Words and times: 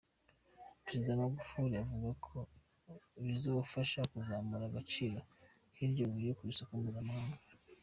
Prezida 0.83 1.19
Magufuli 1.21 1.75
avuga 1.83 2.09
ko 2.25 2.37
bizofasha 3.25 3.99
kuzamura 4.11 4.63
agaciro 4.67 5.19
k'iryo 5.71 6.03
buye 6.11 6.31
ku 6.37 6.43
soko 6.57 6.73
mpuzamakungu. 6.79 7.37